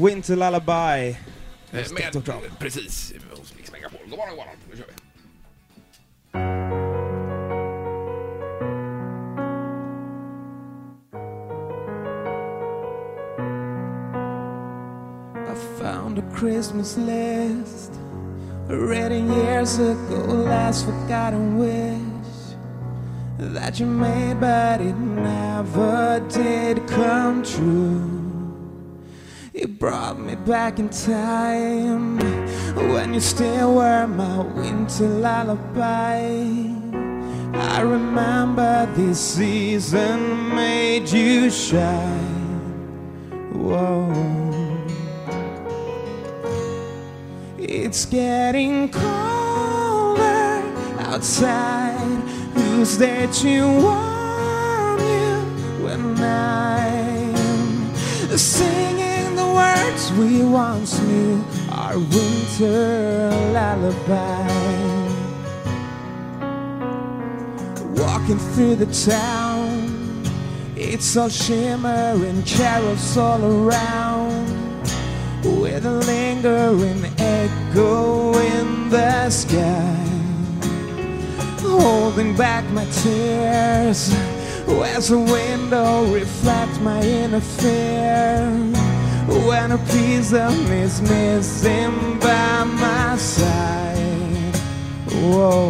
[0.00, 1.08] Winter Lullaby.
[1.08, 1.16] Eh,
[1.72, 2.32] Med Med, Dr.
[2.58, 4.00] Precis, hos Mix Megapol.
[4.10, 4.56] God morgon, god morgon.
[4.70, 4.92] Nu kör vi.
[15.50, 17.92] I found a Christmas list
[18.68, 22.56] written years ago, last forgotten wish
[23.38, 28.27] that you made, but it never did come true.
[29.60, 32.16] It brought me back in time
[32.92, 36.20] when you still were my winter lullaby.
[37.54, 42.70] I remember this season made you shine.
[43.52, 44.14] Whoa.
[47.58, 50.62] It's getting colder
[51.00, 52.20] outside.
[52.54, 56.78] Who's there to warm you when I'm
[59.98, 61.44] words we once knew?
[61.70, 64.48] Our winter lullaby.
[68.00, 70.22] Walking through the town,
[70.76, 74.46] it's all shimmering, carols all around
[75.44, 80.04] with a lingering echo in the sky.
[81.60, 84.14] Holding back my tears
[84.84, 88.77] as a window reflects my inner fear.
[89.68, 94.56] When a piece of me is missing by my side.
[95.10, 95.68] Whoa.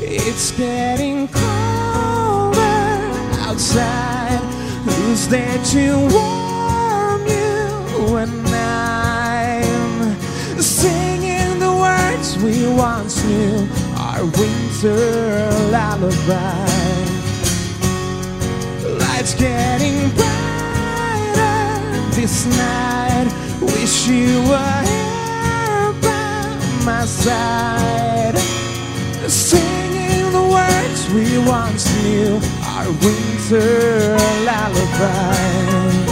[0.00, 2.98] It's getting colder
[3.46, 4.40] outside.
[4.86, 10.20] Who's there to warm you when I'm
[10.60, 13.68] singing the words we once knew?
[13.98, 14.96] Our winter
[15.70, 16.66] lullaby.
[18.98, 20.35] Lights getting brighter
[22.16, 23.28] this night.
[23.60, 28.38] Wish you were here by my side
[29.28, 36.05] singing the words we once knew, our winter lullaby.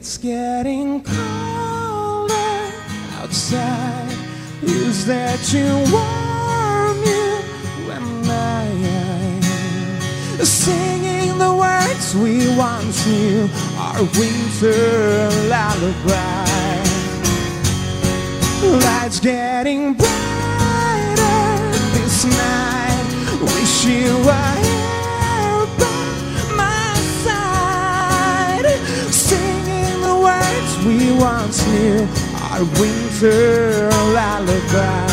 [0.00, 1.16] It's getting colder
[3.18, 4.12] outside.
[4.60, 7.30] Who's there to warm you
[7.88, 8.62] when I
[8.94, 13.50] am singing the words we once knew?
[13.76, 16.46] Our winter lullaby.
[18.86, 21.40] Lights getting brighter
[21.94, 23.40] this night.
[23.42, 24.77] Wish you were
[31.18, 32.06] once knew.
[32.50, 35.06] Our winter lullaby.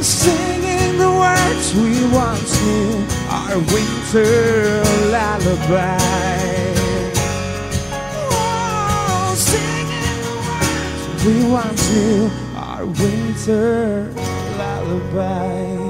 [0.00, 5.98] Singing the words we once knew, our winter lullaby.
[8.32, 14.12] Oh, singing the words we once knew, our winter
[14.58, 15.89] lullaby.